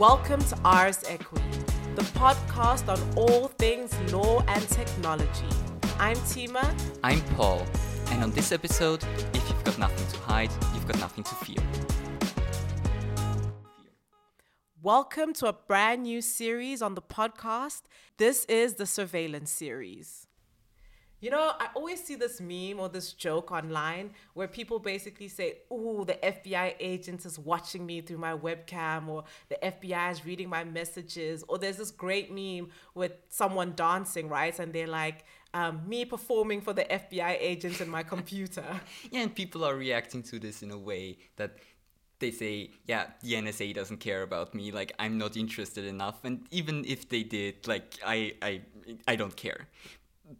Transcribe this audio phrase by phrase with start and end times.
[0.00, 1.40] Welcome to Ars Aequi,
[1.94, 5.46] the podcast on all things law and technology.
[6.00, 6.68] I'm Tima.
[7.04, 7.64] I'm Paul,
[8.10, 9.04] and on this episode,
[9.34, 11.62] if you've got nothing to hide, you've got nothing to fear.
[14.82, 17.82] Welcome to a brand new series on the podcast.
[18.18, 20.26] This is the surveillance series.
[21.20, 25.58] You know, I always see this meme or this joke online where people basically say,
[25.72, 30.50] Ooh, the FBI agent is watching me through my webcam, or the FBI is reading
[30.50, 31.42] my messages.
[31.48, 34.58] Or there's this great meme with someone dancing, right?
[34.58, 35.24] And they're like,
[35.54, 38.64] um, me performing for the FBI agent in my computer.
[39.10, 41.56] yeah, and people are reacting to this in a way that
[42.18, 46.46] they say, yeah, the NSA doesn't care about me, like I'm not interested enough, and
[46.50, 48.62] even if they did, like I, I,
[49.06, 49.68] I don't care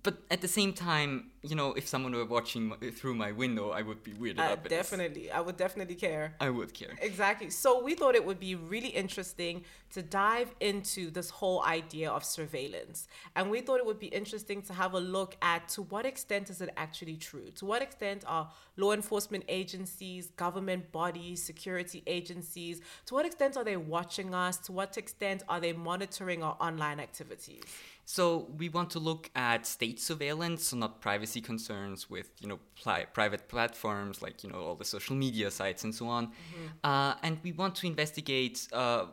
[0.02, 3.82] but at the same time, you know, if someone were watching through my window, I
[3.82, 4.68] would be weirded uh, out.
[4.68, 6.34] Definitely, I would definitely care.
[6.40, 6.92] I would care.
[7.02, 7.50] Exactly.
[7.50, 9.62] So we thought it would be really interesting
[9.92, 14.62] to dive into this whole idea of surveillance, and we thought it would be interesting
[14.62, 17.50] to have a look at to what extent is it actually true?
[17.56, 23.64] To what extent are law enforcement agencies, government bodies, security agencies, to what extent are
[23.64, 24.56] they watching us?
[24.58, 27.62] To what extent are they monitoring our online activities?
[28.06, 32.58] So we want to look at state surveillance, so not privacy concerns with you know
[32.76, 36.66] pli- private platforms like you know all the social media sites and so on, mm-hmm.
[36.84, 39.06] uh, and we want to investigate uh,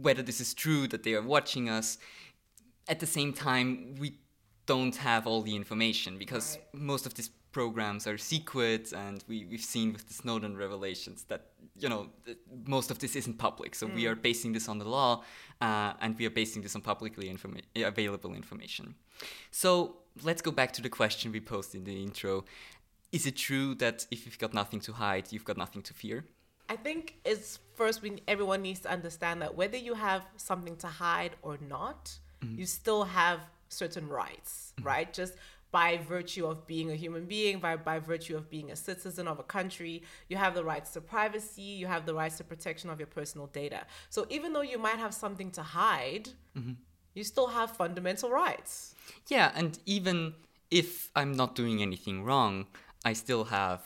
[0.00, 1.98] whether this is true that they are watching us.
[2.86, 4.18] At the same time, we
[4.66, 6.82] don't have all the information because right.
[6.82, 11.42] most of these programs are secret, and we, we've seen with the Snowden revelations that
[11.82, 12.02] you know
[12.66, 13.74] most of this isn't public.
[13.74, 13.94] So mm.
[13.94, 15.22] we are basing this on the law,
[15.62, 18.96] uh, and we are basing this on publicly informa- available information.
[19.50, 19.68] So
[20.28, 22.44] let's go back to the question we posed in the intro.
[23.12, 26.24] Is it true that if you've got nothing to hide, you've got nothing to fear?
[26.68, 30.88] I think it's first we, everyone needs to understand that whether you have something to
[30.88, 32.00] hide or not,
[32.42, 32.58] mm-hmm.
[32.58, 33.38] you still have
[33.68, 34.88] certain rights, mm-hmm.
[34.88, 35.12] right?
[35.12, 35.34] Just
[35.74, 39.40] by virtue of being a human being, by, by virtue of being a citizen of
[39.40, 40.04] a country.
[40.28, 43.48] You have the rights to privacy, you have the rights to protection of your personal
[43.48, 43.80] data.
[44.08, 46.74] So even though you might have something to hide, mm-hmm.
[47.14, 48.94] you still have fundamental rights.
[49.26, 50.34] Yeah, and even
[50.70, 52.68] if I'm not doing anything wrong,
[53.04, 53.80] I still have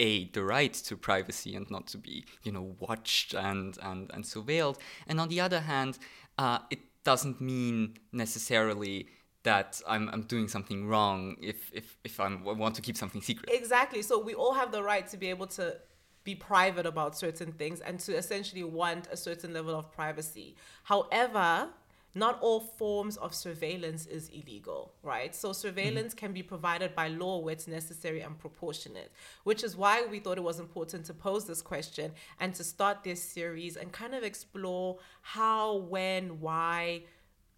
[0.00, 4.22] a the right to privacy and not to be you know watched and and and
[4.24, 4.76] surveilled
[5.08, 5.98] and on the other hand
[6.38, 9.08] uh, it doesn't mean necessarily
[9.48, 13.22] that I'm, I'm doing something wrong if, if, if I'm, I want to keep something
[13.22, 13.48] secret.
[13.50, 14.02] Exactly.
[14.02, 15.76] So we all have the right to be able to
[16.22, 20.54] be private about certain things and to essentially want a certain level of privacy.
[20.82, 21.70] However,
[22.14, 25.34] not all forms of surveillance is illegal, right?
[25.34, 26.26] So surveillance mm-hmm.
[26.26, 29.10] can be provided by law where it's necessary and proportionate,
[29.44, 33.02] which is why we thought it was important to pose this question and to start
[33.02, 37.02] this series and kind of explore how, when, why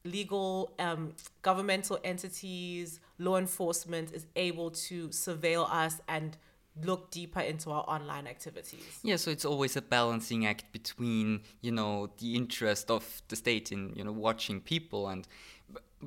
[0.05, 6.37] legal um, governmental entities, law enforcement is able to surveil us and
[6.85, 9.01] look deeper into our online activities.
[9.03, 13.73] Yeah, so it's always a balancing act between, you know, the interest of the state
[13.73, 15.27] in, you know, watching people and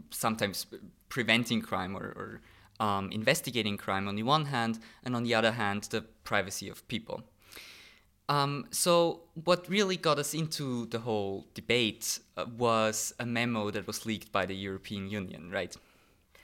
[0.09, 0.65] sometimes
[1.09, 2.41] preventing crime or, or
[2.79, 6.87] um, investigating crime on the one hand, and on the other hand, the privacy of
[6.87, 7.23] people.
[8.29, 13.85] Um, so, what really got us into the whole debate uh, was a memo that
[13.85, 15.75] was leaked by the European Union, right?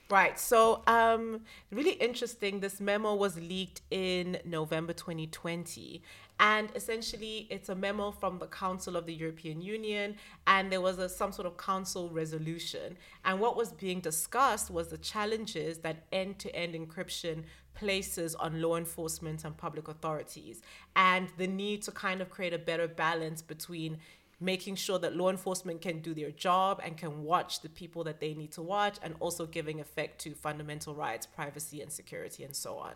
[0.09, 0.39] Right.
[0.39, 1.41] So, um,
[1.71, 2.59] really interesting.
[2.59, 6.01] This memo was leaked in November 2020.
[6.39, 10.15] And essentially, it's a memo from the Council of the European Union,
[10.47, 12.97] and there was a, some sort of council resolution.
[13.25, 17.43] And what was being discussed was the challenges that end to end encryption
[17.79, 20.61] places on law enforcement and public authorities
[20.95, 23.97] and the need to kind of create a better balance between
[24.41, 28.19] making sure that law enforcement can do their job and can watch the people that
[28.19, 32.55] they need to watch and also giving effect to fundamental rights privacy and security and
[32.55, 32.93] so on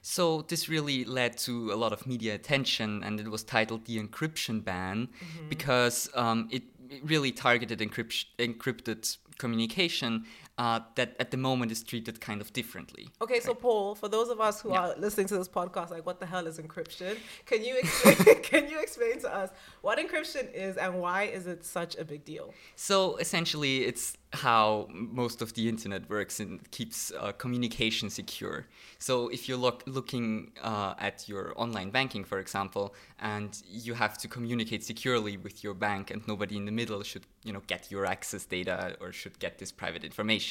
[0.00, 3.98] so this really led to a lot of media attention and it was titled the
[4.02, 5.48] encryption ban mm-hmm.
[5.48, 6.62] because um, it
[7.04, 10.24] really targeted encrypt- encrypted communication
[10.58, 13.08] uh, that at the moment is treated kind of differently.
[13.20, 13.42] Okay, right?
[13.42, 14.80] so Paul, for those of us who yeah.
[14.80, 17.16] are listening to this podcast, like what the hell is encryption?
[17.46, 19.50] Can you explain, can you explain to us
[19.80, 22.52] what encryption is and why is it such a big deal?
[22.76, 28.66] So essentially, it's how most of the internet works and keeps uh, communication secure.
[28.98, 34.16] So if you're look, looking uh, at your online banking, for example, and you have
[34.18, 37.90] to communicate securely with your bank, and nobody in the middle should, you know, get
[37.90, 40.41] your access data or should get this private information.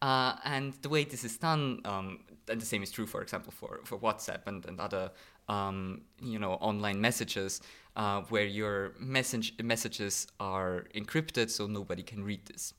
[0.00, 3.52] Uh, and the way this is done, um, and the same is true, for example,
[3.52, 5.10] for, for WhatsApp and, and other
[5.48, 7.60] um, you know online messages.
[7.96, 12.74] uh, where your message messages are encrypted, so nobody can read this.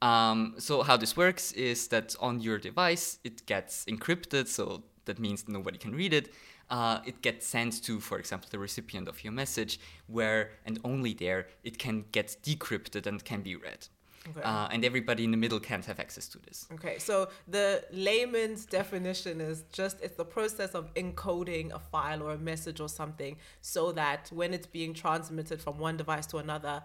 [0.00, 5.18] Um, so how this works is that on your device it gets encrypted, so that
[5.18, 6.32] means nobody can read it.
[6.70, 11.12] Uh, it gets sent to, for example, the recipient of your message, where and only
[11.12, 13.86] there it can get decrypted and can be read.
[14.30, 14.42] Okay.
[14.42, 16.66] Uh, and everybody in the middle can't have access to this.
[16.74, 22.32] Okay, so the layman's definition is just it's the process of encoding a file or
[22.32, 26.82] a message or something so that when it's being transmitted from one device to another,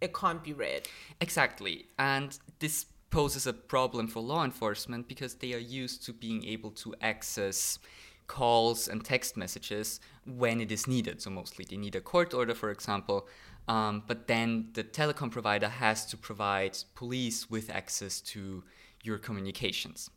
[0.00, 0.88] it can't be read.
[1.20, 1.86] Exactly.
[1.98, 6.70] And this poses a problem for law enforcement because they are used to being able
[6.70, 7.78] to access
[8.26, 11.20] calls and text messages when it is needed.
[11.20, 13.26] So, mostly they need a court order, for example.
[13.68, 18.64] Um, but then the telecom provider has to provide police with access to
[19.02, 20.10] your communications.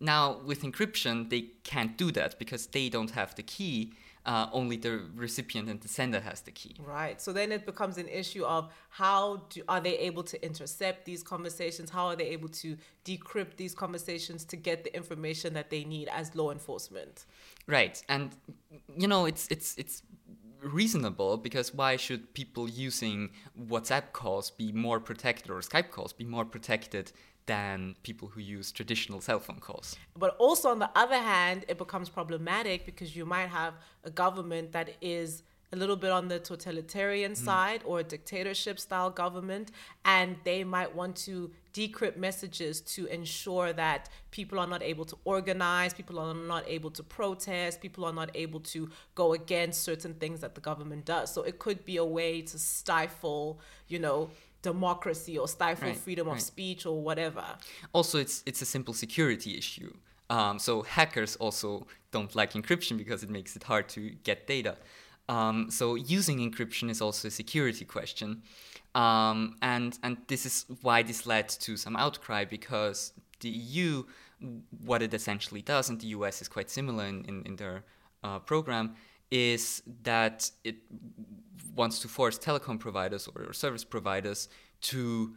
[0.00, 3.94] Now, with encryption, they can't do that because they don't have the key.
[4.26, 6.74] Uh, only the recipient and the sender has the key.
[6.78, 7.20] Right.
[7.20, 11.22] So then it becomes an issue of how do, are they able to intercept these
[11.22, 11.90] conversations?
[11.90, 16.08] How are they able to decrypt these conversations to get the information that they need
[16.08, 17.26] as law enforcement?
[17.66, 18.30] Right, and
[18.96, 20.02] you know it's it's it's
[20.64, 23.30] reasonable because why should people using
[23.68, 27.12] WhatsApp calls be more protected or Skype calls be more protected
[27.46, 29.96] than people who use traditional cell phone calls?
[30.16, 33.74] But also, on the other hand, it becomes problematic because you might have
[34.04, 37.36] a government that is a little bit on the totalitarian mm.
[37.36, 39.72] side or a dictatorship style government,
[40.04, 45.16] and they might want to decrypt messages to ensure that people are not able to
[45.24, 50.14] organize, people are not able to protest, people are not able to go against certain
[50.14, 51.34] things that the government does.
[51.34, 54.30] So it could be a way to stifle, you know,
[54.62, 57.44] democracy or stifle Right, freedom of speech or whatever.
[57.92, 59.92] Also, it's it's a simple security issue.
[60.30, 64.76] Um, so hackers also don't like encryption because it makes it hard to get data.
[65.28, 68.42] Um, so using encryption is also a security question,
[68.94, 74.04] um, and and this is why this led to some outcry because the EU,
[74.84, 77.84] what it essentially does, and the US is quite similar in in, in their
[78.22, 78.94] uh, program,
[79.30, 80.76] is that it
[81.74, 84.48] wants to force telecom providers or service providers
[84.80, 85.34] to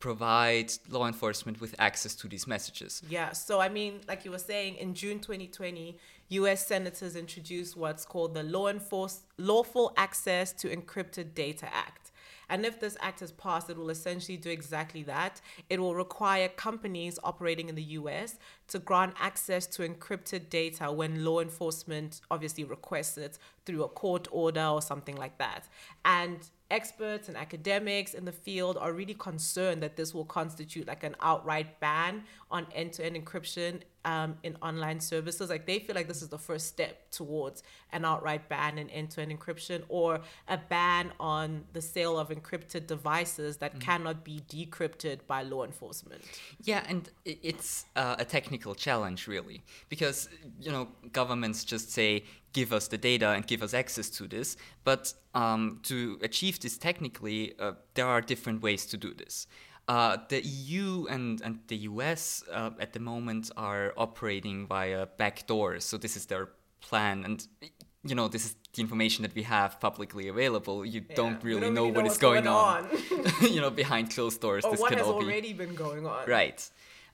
[0.00, 3.02] provide law enforcement with access to these messages.
[3.08, 5.96] Yeah, so I mean, like you were saying, in June 2020,
[6.30, 12.09] US senators introduced what's called the Law Enforce Lawful Access to Encrypted Data Act.
[12.50, 15.40] And if this act is passed, it will essentially do exactly that.
[15.70, 18.38] It will require companies operating in the US
[18.70, 24.26] to grant access to encrypted data when law enforcement obviously requests it through a court
[24.30, 25.68] order or something like that.
[26.04, 26.38] And
[26.70, 31.16] experts and academics in the field are really concerned that this will constitute like an
[31.20, 35.50] outright ban on end-to-end encryption um, in online services.
[35.50, 39.36] Like they feel like this is the first step towards an outright ban in end-to-end
[39.36, 45.42] encryption or a ban on the sale of encrypted devices that cannot be decrypted by
[45.42, 46.22] law enforcement.
[46.62, 50.28] Yeah, and it's uh, a technical challenge, really, because
[50.60, 54.56] you know governments just say, "Give us the data and give us access to this."
[54.84, 59.46] But um, to achieve this technically, uh, there are different ways to do this.
[59.88, 65.82] Uh, the EU and, and the US uh, at the moment are operating via backdoors,
[65.82, 66.48] so this is their
[66.80, 67.46] plan, and
[68.04, 70.84] you know this is the information that we have publicly available.
[70.84, 72.88] You Yeah, don't really don't know really what know is what's going, going on.
[73.54, 76.06] you know, behind closed doors, or this what can has all be already been going
[76.06, 76.70] on Right.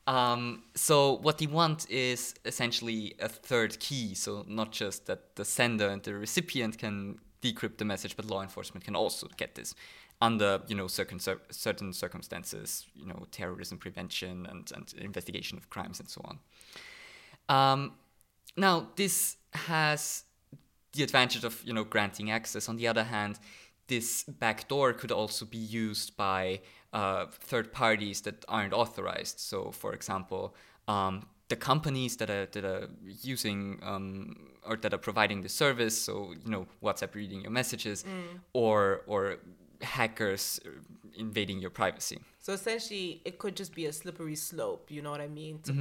[0.07, 4.15] Um, so what they want is essentially a third key.
[4.15, 8.43] So not just that the sender and the recipient can decrypt the message, but law
[8.43, 9.75] enforcement can also get this
[10.23, 11.19] under you know certain
[11.51, 12.87] certain circumstances.
[12.95, 16.39] You know, terrorism prevention and and investigation of crimes and so on.
[17.49, 17.93] Um,
[18.57, 20.25] now this has
[20.93, 22.69] the advantage of you know granting access.
[22.69, 23.39] On the other hand,
[23.89, 26.61] this backdoor could also be used by
[26.97, 29.37] uh, third parties that aren't authorized.
[29.51, 30.43] So, for example,
[30.89, 31.15] um,
[31.49, 32.89] the companies that are that are
[33.33, 34.07] using um,
[34.69, 35.97] or that are providing the service.
[36.07, 36.13] So,
[36.45, 38.05] you know, WhatsApp reading your messages,
[38.53, 39.37] or or
[39.83, 40.61] hackers
[41.19, 42.19] invading your privacy.
[42.41, 44.91] So essentially, it could just be a slippery slope.
[44.95, 45.61] You know what I mean?
[45.65, 45.73] To,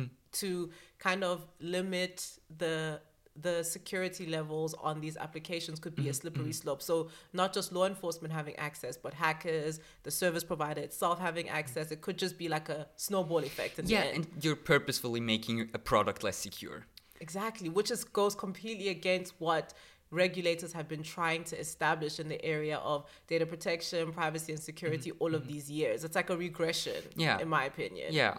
[0.42, 0.70] to
[1.00, 2.16] kind of limit
[2.58, 3.00] the
[3.42, 6.52] the security levels on these applications could be a mm-hmm, slippery mm-hmm.
[6.52, 6.82] slope.
[6.82, 11.56] So not just law enforcement having access, but hackers, the service provider itself having mm-hmm.
[11.56, 11.92] access.
[11.92, 13.80] It could just be like a snowball effect.
[13.86, 16.86] Yeah, and you're purposefully making a product less secure.
[17.20, 19.74] Exactly, which is goes completely against what
[20.12, 25.12] regulators have been trying to establish in the area of data protection, privacy, and security
[25.20, 26.04] all of these years.
[26.04, 27.40] It's like a regression, Yeah.
[27.40, 28.14] in my opinion.
[28.14, 28.38] Yeah.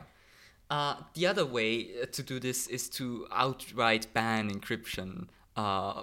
[0.69, 6.03] Uh, the other way uh, to do this is to outright ban encryption uh,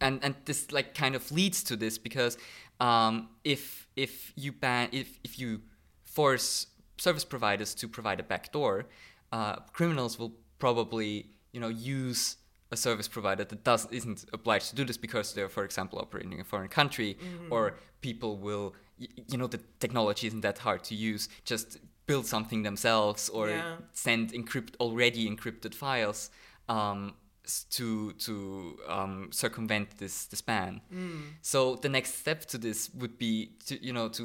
[0.00, 2.36] and and this like kind of leads to this because
[2.80, 5.60] um, if if you ban if if you
[6.02, 6.66] force
[6.98, 8.86] service providers to provide a backdoor,
[9.32, 12.36] uh, criminals will probably you know use
[12.72, 16.32] a service provider that does isn't obliged to do this because they're, for example, operating
[16.32, 17.52] in a foreign country, mm-hmm.
[17.52, 21.28] or people will, you know, the technology isn't that hard to use.
[21.44, 21.78] Just
[22.10, 23.76] build something themselves or yeah.
[23.92, 26.30] send encrypt already encrypted files
[26.68, 27.14] um,
[27.76, 28.34] to to
[28.88, 30.80] um, circumvent this this ban.
[30.92, 31.22] Mm.
[31.42, 33.32] So the next step to this would be
[33.66, 34.24] to you know to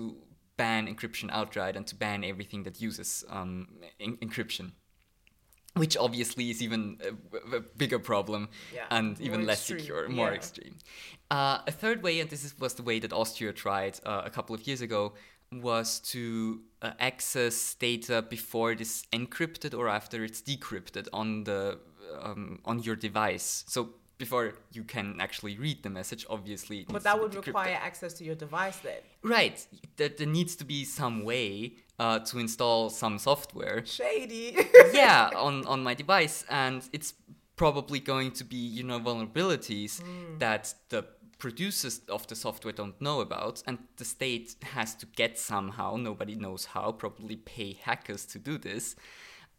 [0.57, 3.67] ban encryption outright and to ban everything that uses um,
[3.99, 4.71] en- encryption
[5.75, 9.79] which obviously is even a, a bigger problem yeah, and even less extreme.
[9.79, 10.33] secure, more yeah.
[10.33, 10.75] extreme.
[11.29, 14.29] Uh, a third way, and this is, was the way that Austria tried uh, a
[14.29, 15.13] couple of years ago,
[15.61, 21.79] was to uh, access data before it is encrypted or after it's decrypted on the
[22.21, 23.63] um, on your device.
[23.67, 26.85] So before you can actually read the message, obviously.
[26.89, 28.99] But that would require access to your device then.
[29.21, 29.65] Right.
[29.97, 33.85] There, there needs to be some way uh, to install some software.
[33.85, 34.57] Shady.
[34.93, 36.45] yeah, on, on my device.
[36.49, 37.13] And it's
[37.55, 40.39] probably going to be, you know, vulnerabilities mm.
[40.39, 41.05] that the
[41.37, 43.63] producers of the software don't know about.
[43.67, 48.57] And the state has to get somehow, nobody knows how, probably pay hackers to do
[48.57, 48.95] this.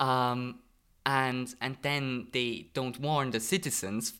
[0.01, 0.61] Um,
[1.07, 4.15] and and then they don't warn the citizens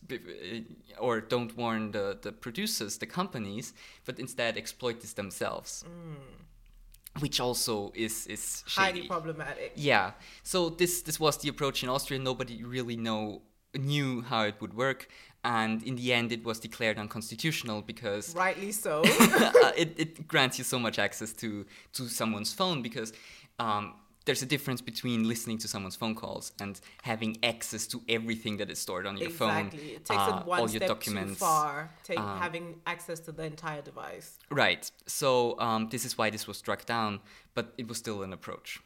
[0.97, 3.73] or don't warn the, the producers the companies
[4.05, 7.21] but instead exploit this themselves mm.
[7.21, 8.99] which also is is shady.
[8.99, 10.11] highly problematic yeah
[10.43, 13.41] so this this was the approach in austria nobody really know
[13.77, 15.09] knew how it would work
[15.43, 20.57] and in the end it was declared unconstitutional because rightly so uh, it, it grants
[20.57, 23.13] you so much access to to someone's phone because
[23.59, 23.93] um,
[24.27, 28.69] there's a difference between listening to someone's phone calls and having access to everything that
[28.69, 29.47] is stored on your exactly.
[29.47, 29.65] phone.
[29.67, 29.89] Exactly.
[29.95, 31.33] It takes uh, it one all step documents.
[31.33, 34.37] too far, take, um, having access to the entire device.
[34.51, 34.91] Right.
[35.05, 37.21] So um, this is why this was struck down,
[37.55, 38.81] but it was still an approach.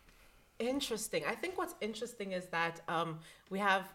[0.60, 1.24] Interesting.
[1.27, 3.17] I think what's interesting is that um,
[3.50, 3.91] we have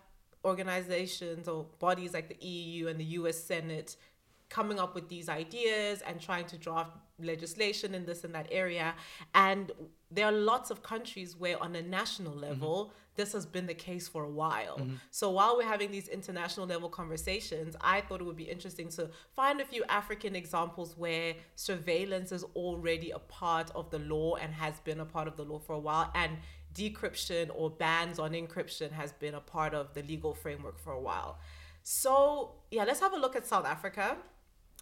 [0.47, 3.97] organizations or bodies like the EU and the US Senate
[4.49, 8.95] coming up with these ideas and trying to draft legislation in this and that area.
[9.35, 9.73] And
[10.11, 12.43] there are lots of countries where, on a national mm-hmm.
[12.43, 12.93] level, mm-hmm.
[13.17, 14.79] this has been the case for a while.
[14.79, 14.95] Mm-hmm.
[15.11, 19.11] So while we're having these international level conversations, I thought it would be interesting to
[19.35, 24.55] find a few African examples where surveillance is already a part of the law and
[24.55, 26.11] has been a part of the law for a while.
[26.15, 26.39] And
[26.77, 31.01] decryption or bans on encryption has been a part of the legal framework for a
[31.01, 31.39] while.
[31.83, 34.17] So, yeah, let's have a look at South Africa.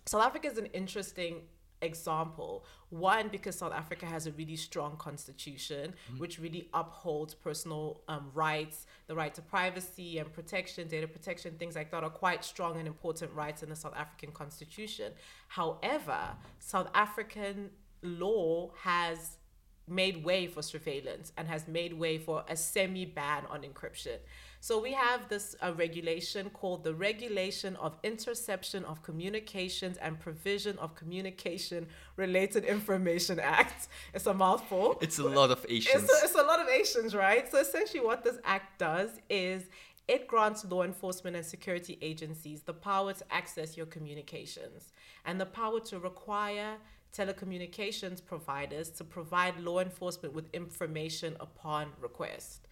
[0.07, 1.43] South Africa is an interesting
[1.83, 2.65] example.
[2.91, 6.19] One, because South Africa has a really strong constitution, mm-hmm.
[6.19, 11.75] which really upholds personal um, rights, the right to privacy and protection, data protection, things
[11.75, 15.13] like that are quite strong and important rights in the South African constitution.
[15.49, 16.21] However,
[16.59, 17.71] South African
[18.03, 19.37] law has
[19.87, 24.19] made way for surveillance and has made way for a semi ban on encryption.
[24.61, 30.79] So we have this uh, regulation called the Regulation of Interception of Communications and Provision
[30.79, 31.87] of Communication
[32.17, 33.89] Related Information Act.
[34.15, 34.97] It's a mouthful.
[35.03, 36.05] It's a lot of Asians.
[36.05, 37.51] It's a, it's a lot of Asians, right?
[37.53, 39.65] So essentially, what this act does is
[40.07, 44.93] it grants law enforcement and security agencies the power to access your communications
[45.25, 46.77] and the power to require
[47.15, 52.67] telecommunications providers to provide law enforcement with information upon request.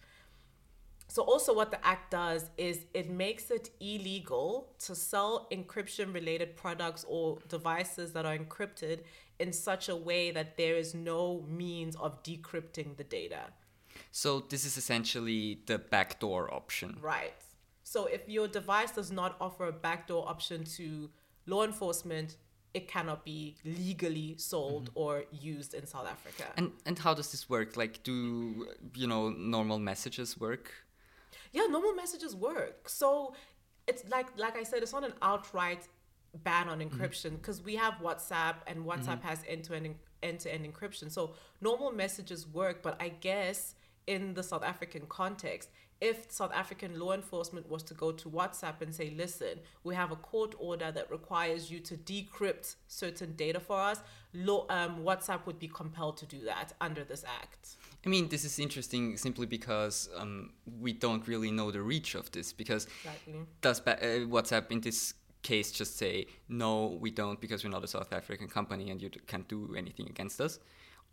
[1.07, 6.55] So, also, what the Act does is it makes it illegal to sell encryption related
[6.55, 9.01] products or devices that are encrypted
[9.39, 13.41] in such a way that there is no means of decrypting the data.
[14.15, 16.97] So, this is essentially the backdoor option.
[17.01, 17.33] Right.
[17.83, 21.09] So, if your device does not offer a backdoor option to
[21.47, 22.37] law enforcement,
[22.73, 25.03] it cannot be legally sold mm-hmm.
[25.03, 26.45] or used in South Africa.
[26.57, 27.75] And and how does this work?
[27.75, 30.71] Like do you know normal messages work?
[31.53, 32.89] yeah, normal messages work.
[32.89, 33.35] So
[33.87, 35.87] it's like like I said, it's not an outright
[36.43, 36.99] ban on mm-hmm.
[36.99, 37.67] encryption because mm-hmm.
[37.67, 39.27] we have WhatsApp and WhatsApp mm-hmm.
[39.27, 41.11] has end to end end to end encryption.
[41.11, 43.75] So normal messages work, but I guess
[44.07, 45.69] in the South African context,
[46.01, 50.11] if South African law enforcement was to go to WhatsApp and say, listen, we have
[50.11, 54.01] a court order that requires you to decrypt certain data for us,
[54.33, 57.77] law, um, WhatsApp would be compelled to do that under this act.
[58.05, 62.29] I mean, this is interesting simply because um, we don't really know the reach of
[62.31, 62.51] this.
[62.51, 63.35] Because exactly.
[63.61, 67.83] does ba- uh, WhatsApp in this case just say, no, we don't because we're not
[67.83, 70.59] a South African company and you can't do anything against us?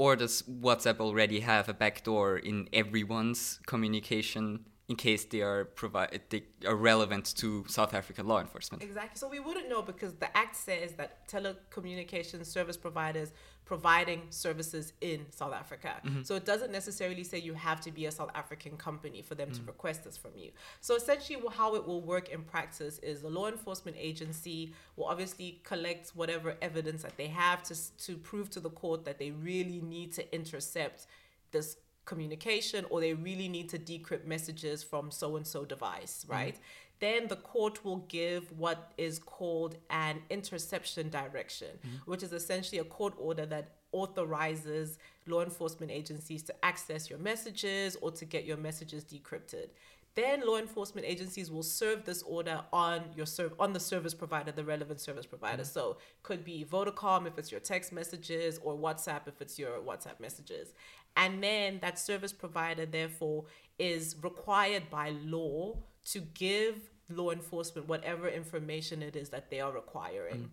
[0.01, 6.21] Or does WhatsApp already have a backdoor in everyone's communication in case they are provide
[6.31, 8.83] they are relevant to South African law enforcement.
[8.83, 9.17] Exactly.
[9.17, 13.33] So we wouldn't know because the act says that telecommunications service providers
[13.65, 15.93] providing services in South Africa.
[16.05, 16.23] Mm-hmm.
[16.23, 19.51] So it doesn't necessarily say you have to be a South African company for them
[19.51, 19.65] mm-hmm.
[19.65, 20.51] to request this from you.
[20.81, 25.61] So essentially, how it will work in practice is the law enforcement agency will obviously
[25.63, 29.81] collect whatever evidence that they have to to prove to the court that they really
[29.81, 31.07] need to intercept
[31.53, 31.77] this
[32.11, 36.33] communication or they really need to decrypt messages from so and so device, mm-hmm.
[36.33, 36.55] right?
[36.55, 36.99] Mm-hmm.
[37.07, 42.11] Then the court will give what is called an interception direction, mm-hmm.
[42.11, 47.97] which is essentially a court order that authorizes law enforcement agencies to access your messages
[48.03, 49.69] or to get your messages decrypted
[50.17, 54.51] then law enforcement agencies will serve this order on your serv- on the service provider,
[54.51, 55.63] the relevant service provider.
[55.63, 55.73] Mm-hmm.
[55.73, 60.19] So could be Vodacom if it's your text messages or WhatsApp if it's your WhatsApp
[60.21, 60.75] messages.
[61.17, 63.45] And then that service provider therefore
[63.79, 65.77] is required by law
[66.07, 70.37] to give law enforcement whatever information it is that they are requiring.
[70.37, 70.49] Mm.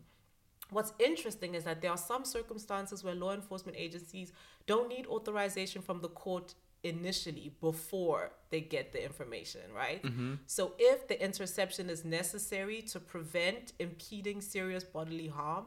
[0.70, 4.34] What's interesting is that there are some circumstances where law enforcement agencies
[4.66, 10.02] don't need authorization from the court initially before they get the information, right?
[10.04, 10.36] Mm-hmm.
[10.46, 15.66] So if the interception is necessary to prevent impeding serious bodily harm,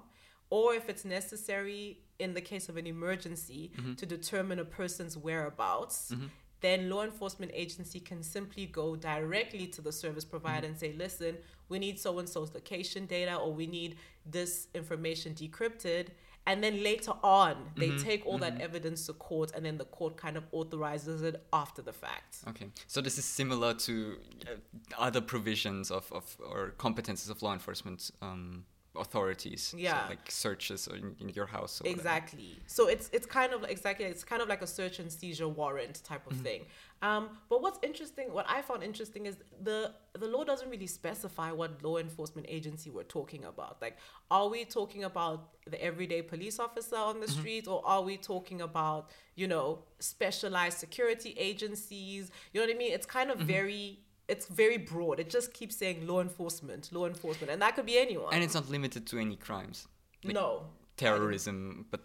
[0.50, 3.94] or if it's necessary in the case of an emergency mm-hmm.
[3.94, 6.26] to determine a person's whereabouts, mm-hmm.
[6.60, 11.36] then law enforcement agency can simply go directly to the service provider and say, listen,
[11.68, 16.08] we need so and so's location data or we need this information decrypted
[16.50, 18.56] and then later on they mm-hmm, take all mm-hmm.
[18.56, 22.38] that evidence to court and then the court kind of authorizes it after the fact.
[22.48, 22.66] Okay.
[22.88, 24.16] So this is similar to
[24.46, 24.54] uh,
[24.98, 28.64] other provisions of, of or competences of law enforcement um,
[28.96, 32.60] authorities yeah so like searches in, in your house exactly whatever.
[32.66, 36.02] so it's it's kind of exactly it's kind of like a search and seizure warrant
[36.02, 36.42] type of mm-hmm.
[36.42, 36.66] thing
[37.02, 41.52] um, but what's interesting what i found interesting is the the law doesn't really specify
[41.52, 43.96] what law enforcement agency we're talking about like
[44.28, 47.38] are we talking about the everyday police officer on the mm-hmm.
[47.38, 52.76] street or are we talking about you know specialized security agencies you know what i
[52.76, 53.46] mean it's kind of mm-hmm.
[53.46, 55.18] very it's very broad.
[55.18, 58.32] It just keeps saying law enforcement, law enforcement, and that could be anyone.
[58.32, 59.88] And it's not limited to any crimes.
[60.24, 60.66] Like no.
[60.96, 62.00] Terrorism, but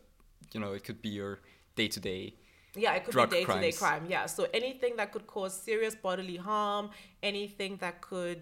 [0.54, 1.40] you know, it could be your
[1.76, 2.36] day to day.
[2.76, 4.06] Yeah, it could be day to day crime.
[4.10, 6.90] Yeah, so anything that could cause serious bodily harm,
[7.22, 8.42] anything that could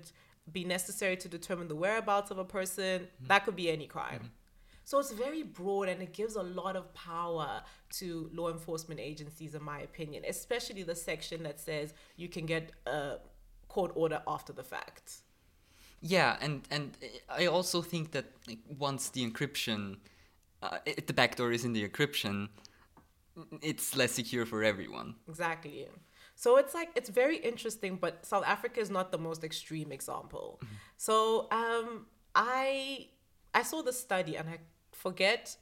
[0.52, 3.28] be necessary to determine the whereabouts of a person, mm-hmm.
[3.28, 4.20] that could be any crime.
[4.20, 4.28] Mm-hmm.
[4.86, 7.62] So it's very broad and it gives a lot of power
[8.00, 12.72] to law enforcement agencies, in my opinion, especially the section that says you can get
[12.86, 13.18] a
[13.76, 15.08] court order after the fact.
[16.16, 16.88] Yeah, and and
[17.42, 19.80] I also think that like, once the encryption,
[20.62, 22.50] uh, it, the backdoor is in the encryption,
[23.62, 25.16] it's less secure for everyone.
[25.28, 25.88] Exactly.
[26.36, 30.48] So it's like it's very interesting, but South Africa is not the most extreme example.
[30.60, 30.76] Mm-hmm.
[30.98, 31.16] So
[31.52, 31.88] um,
[32.36, 33.08] I
[33.60, 34.58] I saw the study and I
[34.92, 35.58] forget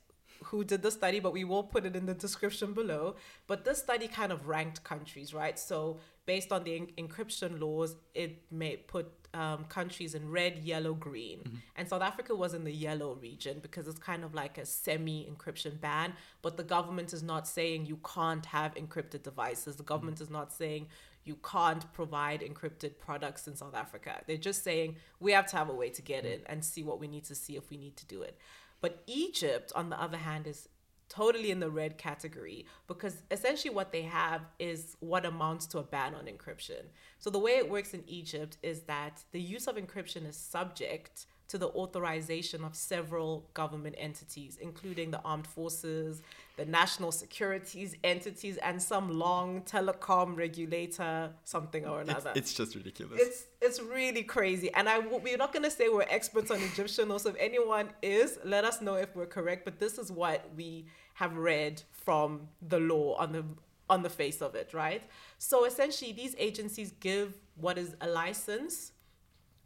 [0.45, 3.15] who did the study, but we will put it in the description below.
[3.47, 5.57] But this study kind of ranked countries, right?
[5.57, 10.93] So based on the en- encryption laws, it may put um, countries in red, yellow,
[10.93, 11.39] green.
[11.39, 11.55] Mm-hmm.
[11.77, 15.29] And South Africa was in the yellow region because it's kind of like a semi
[15.31, 16.13] encryption ban.
[16.41, 19.75] But the government is not saying you can't have encrypted devices.
[19.75, 20.23] The government mm-hmm.
[20.23, 20.87] is not saying
[21.23, 24.21] you can't provide encrypted products in South Africa.
[24.25, 26.33] They're just saying we have to have a way to get mm-hmm.
[26.33, 28.37] in and see what we need to see if we need to do it.
[28.81, 30.67] But Egypt, on the other hand, is
[31.07, 35.83] totally in the red category because essentially what they have is what amounts to a
[35.83, 36.85] ban on encryption.
[37.19, 41.25] So the way it works in Egypt is that the use of encryption is subject
[41.51, 46.21] to the authorization of several government entities, including the armed forces,
[46.55, 52.29] the national securities entities, and some long telecom regulator, something or another.
[52.29, 53.19] It's, it's just ridiculous.
[53.21, 57.17] It's it's really crazy, and I we're not gonna say we're experts on Egyptian law.
[57.17, 59.65] So if anyone is, let us know if we're correct.
[59.65, 60.85] But this is what we
[61.15, 63.43] have read from the law on the
[63.89, 65.03] on the face of it, right?
[65.37, 68.93] So essentially, these agencies give what is a license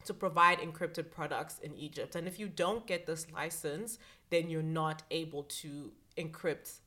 [0.05, 2.15] to provide encrypted products in Egypt.
[2.15, 6.79] And if you don't get this license, then you're not able to encrypt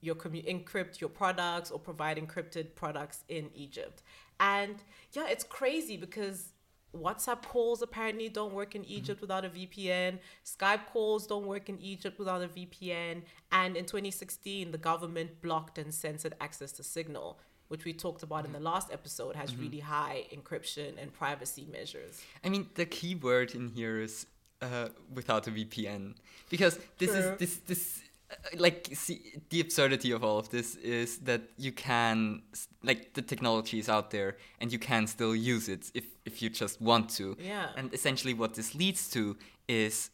[0.00, 4.02] your commu- encrypt your products or provide encrypted products in Egypt.
[4.38, 4.76] And
[5.12, 6.52] yeah, it's crazy because
[6.96, 9.24] WhatsApp calls apparently don't work in Egypt mm-hmm.
[9.24, 10.18] without a VPN.
[10.44, 13.22] Skype calls don't work in Egypt without a VPN.
[13.52, 17.38] And in 2016, the government blocked and censored access to Signal,
[17.70, 19.62] which we talked about in the last episode, has mm-hmm.
[19.62, 22.20] really high encryption and privacy measures.
[22.44, 24.26] I mean, the key word in here is
[24.60, 26.14] uh, without a VPN,
[26.50, 27.20] because this True.
[27.20, 28.02] is this this
[28.58, 32.42] like see the absurdity of all of this is that you can
[32.82, 36.48] like the technology is out there and you can still use it if if you
[36.48, 37.70] just want to Yeah.
[37.76, 39.36] and essentially what this leads to
[39.68, 40.10] is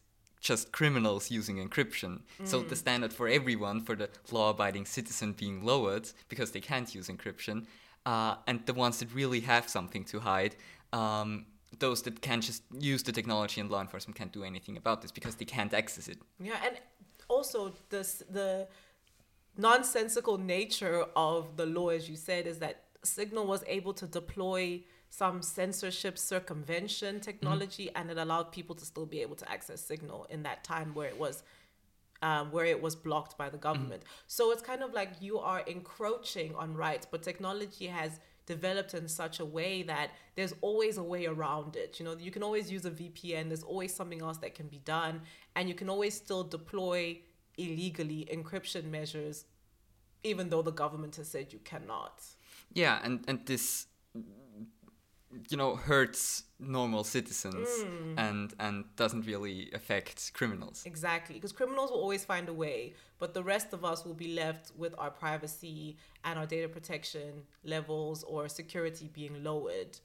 [0.47, 2.13] just criminals using encryption.
[2.45, 7.09] So the standard for everyone for the law-abiding citizen being lowered because they can't use
[7.09, 7.67] encryption
[8.13, 10.55] uh, and the ones that really have something to hide
[10.93, 11.47] um,
[11.79, 15.13] those that can just use the technology and law enforcement can't do anything about this
[15.13, 16.19] because they can't access it.
[16.39, 16.77] Yeah, and
[17.29, 18.69] also this the
[19.57, 24.83] nonsensical nature of the law, as you said, is that Signal was able to deploy
[25.17, 30.27] some censorship circumvention technology, and it allowed people to still be able to access Signal
[30.29, 31.43] in that time where it was.
[32.23, 34.03] Um, where it was blocked by the government.
[34.27, 39.07] So it's kind of like you are encroaching on rights, but technology has developed in
[39.07, 42.01] such a way that there's always a way around it.
[42.01, 44.79] You know, you can always use a VPN, there's always something else that can be
[44.79, 45.21] done,
[45.57, 47.21] and you can always still deploy
[47.59, 49.45] illegally encryption measures,
[50.25, 52.25] even though the government has said you cannot.
[52.73, 53.89] Yeah, and and this
[55.49, 58.15] you know hurts normal citizens mm.
[58.17, 60.83] and and doesn't really affect criminals.
[60.87, 64.35] Exactly, because criminals will always find a way, but the rest of us will be
[64.35, 69.99] left with our privacy and our data protection levels or security being lowered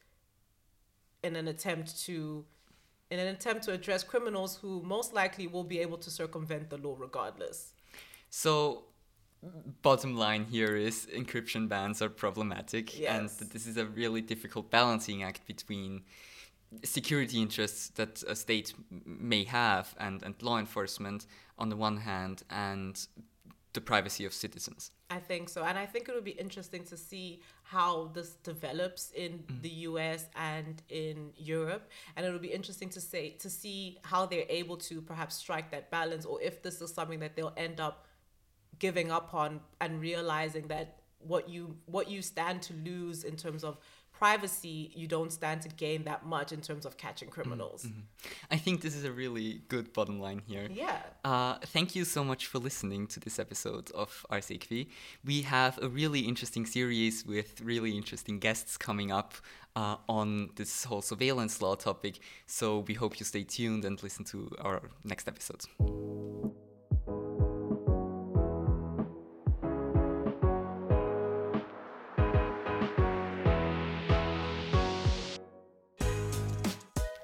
[1.24, 2.46] in an attempt to
[3.10, 6.78] in an attempt to address criminals who most likely will be able to circumvent the
[6.78, 7.74] law regardless.
[8.30, 8.86] So
[9.82, 13.38] bottom line here is encryption bans are problematic and Yes.
[13.38, 16.04] that this is a really difficult balancing act between
[16.84, 18.74] security interests that a state
[19.06, 21.26] may have and, and law enforcement
[21.58, 23.08] on the one hand and
[23.74, 24.92] the privacy of citizens.
[25.10, 25.64] I think so.
[25.64, 29.62] And I think it would be interesting to see how this develops in mm-hmm.
[29.62, 31.90] the US and in Europe.
[32.16, 35.72] And it would be interesting to say to see how they're able to perhaps strike
[35.72, 38.08] that balance or if this is something that they'll end up
[38.82, 43.64] giving up on and realizing that what you what you stand to lose in terms
[43.64, 43.78] of
[44.12, 47.88] privacy, you don't stand to gain that much in terms of catching criminals.
[48.52, 50.68] I think this is a really good bottom line here.
[50.72, 50.98] Yeah.
[51.26, 54.90] Uh, thank you so much for listening to this episode of Ars Aequi.
[55.26, 59.34] We have a really interesting series with really interesting guests coming up
[59.76, 62.20] uh, on this whole surveillance law topic.
[62.46, 65.62] So we hope you stay tuned and listen to our next episode.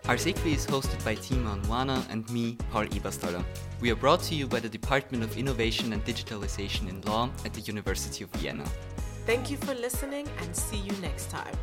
[0.07, 3.43] Ars Aequi is hosted by Tima Anwana and me, Paul Eberstaller.
[3.81, 7.53] We are brought to you by the Department of Innovation and Digitalization in Law at
[7.53, 8.63] the University of Vienna.
[9.25, 11.53] Thank you for listening and see you next time.